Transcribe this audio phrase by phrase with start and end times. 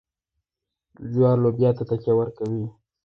[1.11, 2.63] جوار لوبیا ته تکیه ورکوي.